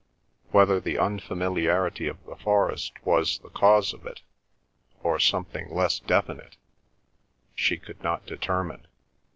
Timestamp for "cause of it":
3.51-4.23